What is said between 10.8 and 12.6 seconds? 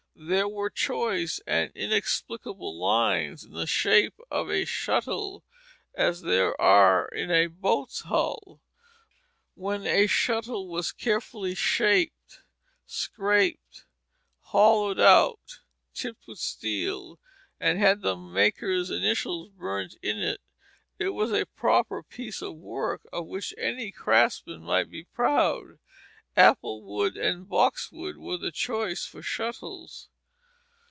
carefully shaped,